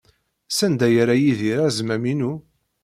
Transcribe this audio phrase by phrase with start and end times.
[0.57, 2.33] Sanda ay yerra Yidir azmam-inu?